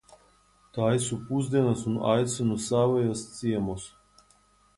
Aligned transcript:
Taisu 0.77 1.17
pusdienas 1.27 1.83
un 1.91 1.99
aicinu 2.13 2.59
savējos 2.69 3.23
ciemos. 3.37 3.87